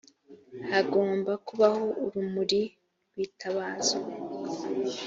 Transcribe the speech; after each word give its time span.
hagomba 0.71 1.31
kubaho 1.47 1.85
urumuri 2.03 2.61
rwitabazwa 3.09 4.01